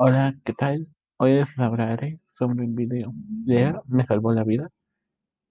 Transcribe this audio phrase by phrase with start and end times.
[0.00, 0.86] Hola, ¿qué tal?
[1.16, 3.12] Hoy les hablaré sobre un video.
[3.44, 4.70] Leer me salvó la vida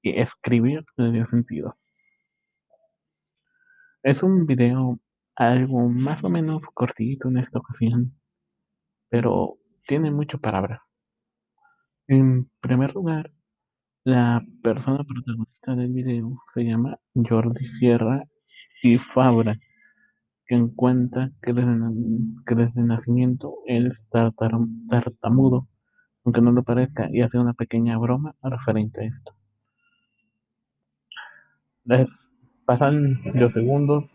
[0.01, 1.77] y escribir le dio sentido.
[4.03, 5.01] Es un video
[5.35, 8.17] algo más o menos cortito en esta ocasión,
[9.09, 10.81] pero tiene mucho para hablar.
[12.07, 13.29] En primer lugar,
[14.05, 18.23] la persona protagonista del video se llama Jordi Sierra
[18.81, 19.59] y Fabra,
[20.47, 24.01] quien cuenta que desde, nacimiento él es
[24.89, 25.67] tartamudo
[26.27, 29.33] aunque no lo parezca, y hace una pequeña broma referente a esto.
[32.65, 34.11] Pasan los segundos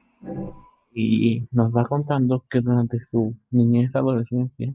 [0.92, 4.74] y nos va contando que durante su niñez y adolescencia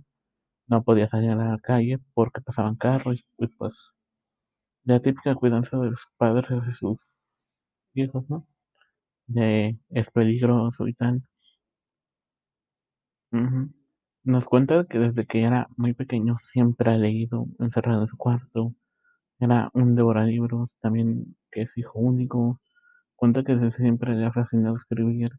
[0.65, 3.73] no podía salir a la calle porque pasaban carros y pues
[4.83, 6.97] la típica cuidanza de los padres de sus
[7.93, 8.47] hijos, ¿no?
[9.27, 11.21] De es peligroso y tal.
[14.23, 18.73] Nos cuenta que desde que era muy pequeño siempre ha leído encerrado en su cuarto.
[19.39, 22.59] Era un devoralibros, también que es hijo único.
[23.15, 25.31] Cuenta que desde siempre le ha fascinado escribir,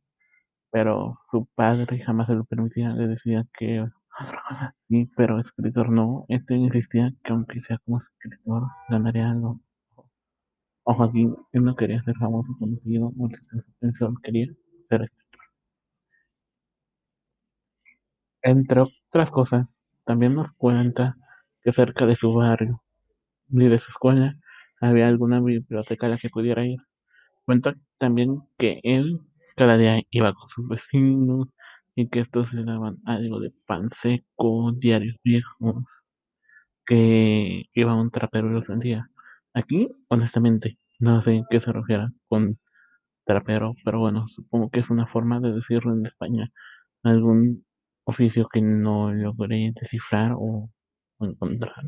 [0.70, 2.90] pero su padre jamás se lo permitía.
[2.94, 3.86] Le decía que
[4.88, 6.26] sí, pero escritor no.
[6.28, 9.60] Este insistía que aunque sea como escritor, ganaría algo.
[10.82, 13.28] Ojo aquí, él no quería ser famoso, conocido, no
[14.24, 14.46] quería
[14.88, 15.27] ser escritor.
[18.42, 21.16] Entre otras cosas, también nos cuenta
[21.62, 22.82] que cerca de su barrio
[23.50, 24.36] y de su escuela
[24.80, 26.80] había alguna biblioteca a la que pudiera ir.
[27.46, 29.20] Cuenta también que él
[29.56, 31.48] cada día iba con sus vecinos
[31.96, 35.84] y que estos le daban algo de pan seco, diarios viejos,
[36.86, 39.10] que iba un trapero y los vendía.
[39.54, 42.58] Aquí, honestamente, no sé qué se refiere con
[43.26, 46.50] trapero, pero bueno, supongo que es una forma de decirlo en España.
[47.04, 47.66] Algún
[48.08, 50.70] oficio que no logré descifrar o,
[51.20, 51.84] encontrar.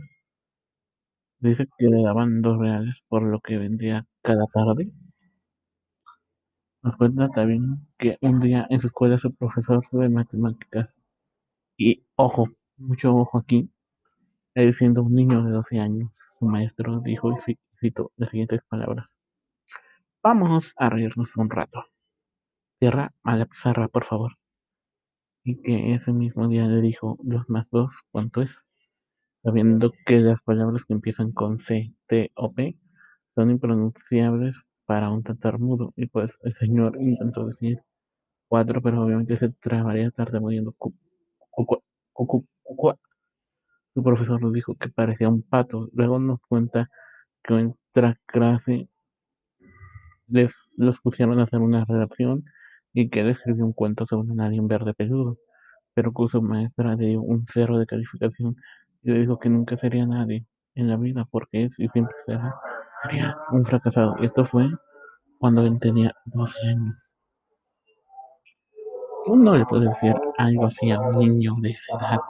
[1.38, 4.92] Dice que le daban dos reales por lo que vendía cada tarde.
[6.82, 10.90] Nos cuenta también que un día en su escuela su profesor de matemáticas,
[11.78, 13.70] y ojo, mucho ojo aquí,
[14.54, 19.14] él siendo un niño de 12 años, su maestro dijo y citó las siguientes palabras.
[20.22, 21.84] Vamos a reírnos un rato.
[22.78, 24.39] Cierra a la pizarra, por favor
[25.44, 28.54] y que ese mismo día le dijo dos más dos, ¿cuánto es?
[29.42, 32.76] Sabiendo que las palabras que empiezan con C, T o P
[33.34, 34.56] son impronunciables
[34.86, 37.80] para un tartamudo y pues el señor intentó decir
[38.48, 40.74] cuatro, pero obviamente se trabaría tartamudeando.
[43.94, 45.88] Su profesor nos dijo que parecía un pato.
[45.92, 46.90] Luego nos cuenta
[47.44, 48.88] que en otra clase
[50.28, 52.44] les los pusieron a hacer una redacción
[52.92, 55.38] y que escribió un cuento sobre un alien verde peludo,
[55.94, 58.56] pero que su maestra le dio un cero de calificación
[59.02, 62.54] y le dijo que nunca sería nadie en la vida porque es y siempre será
[63.52, 64.16] un fracasado.
[64.18, 64.68] Esto fue
[65.38, 66.94] cuando él tenía 12 años.
[69.26, 72.20] Uno le puede decir algo así a un niño de esa edad,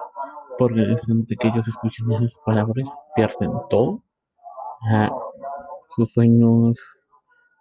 [0.59, 4.03] porque desde que ellos escuchan esas palabras pierden todo,
[5.95, 6.79] sus sueños,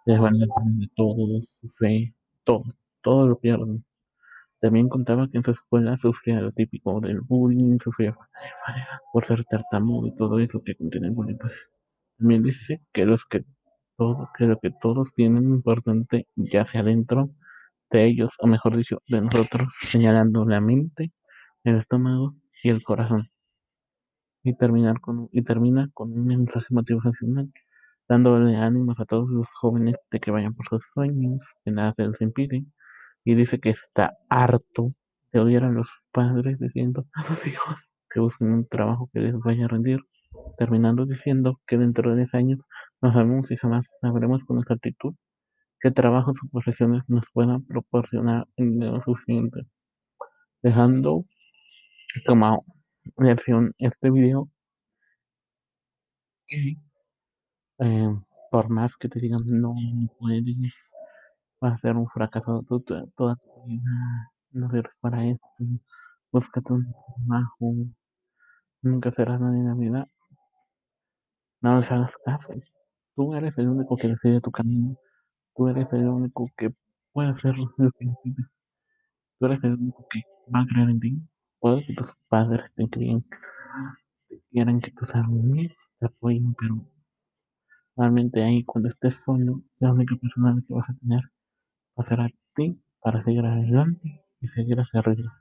[0.04, 2.64] les van a de todo, su fe, todo
[3.02, 3.84] todo lo pierden.
[4.60, 8.16] También contaba que en su escuela sufría lo típico del bullying, sufría
[9.12, 11.38] por ser tartamudo y todo eso que contiene el bullying.
[11.38, 11.54] Pues
[12.18, 13.44] también dice que los que
[13.96, 17.30] todo, que lo que todos tienen importante, ya sea dentro
[17.90, 21.12] de ellos, o mejor dicho, de nosotros, señalando la mente,
[21.64, 23.30] el estómago y el corazón.
[24.42, 27.50] Y terminar con y termina con un mensaje motivacional,
[28.08, 32.04] dándole ánimos a todos los jóvenes de que vayan por sus sueños, que nada se
[32.04, 32.64] los impide
[33.24, 34.94] y dice que está harto
[35.32, 37.76] de odiar a los padres diciendo a sus hijos
[38.10, 40.00] que busquen un trabajo que les vaya a rendir,
[40.58, 42.60] terminando diciendo que dentro de 10 años
[43.00, 45.14] no sabemos si jamás sabremos con exactitud
[45.80, 49.62] qué trabajos o profesiones nos puedan proporcionar el dinero suficiente,
[50.62, 51.24] dejando
[52.26, 52.64] como
[53.16, 54.50] versión este video
[57.78, 58.08] eh,
[58.50, 59.74] por más que te digan no
[60.18, 60.44] puedes
[61.60, 63.90] vas a ser un fracaso toda, toda tu vida,
[64.52, 65.46] no sirves para esto,
[66.32, 66.92] búscate un
[67.26, 67.74] trabajo,
[68.82, 70.08] nunca serás nadie en la vida,
[71.60, 72.54] no les hagas caso.
[73.14, 74.96] Tú eres el único que decide tu camino,
[75.54, 76.72] tú eres el único que
[77.12, 78.46] puede hacer lo que necesites,
[79.38, 80.22] tú eres el único que
[80.54, 81.22] va a creer en ti,
[81.58, 83.24] puede que tus padres te críen,
[84.28, 86.86] te quieran que tus amigos te apoyen, pero
[87.96, 91.20] realmente ahí cuando estés solo, la única persona que vas a tener
[91.96, 95.32] hacer a ti para seguir adelante y seguir hacia arriba.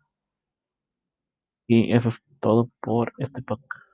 [1.67, 3.88] Y eso es todo por este podcast.